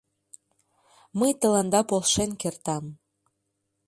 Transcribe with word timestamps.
—Мый 1.19 1.31
тыланда 1.41 1.81
полшен 1.89 2.31
кертам. 2.41 2.85